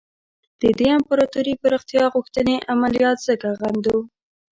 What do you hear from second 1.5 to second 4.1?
پراختیا غوښتنې عملیات ځکه غندو.